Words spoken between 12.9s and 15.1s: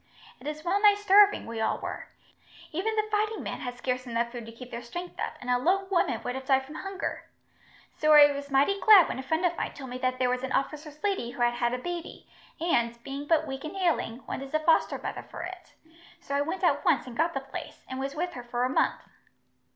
being but weak and ailing, wanted a foster